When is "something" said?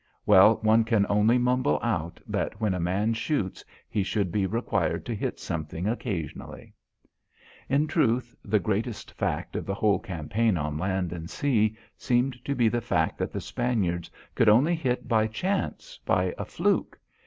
5.39-5.85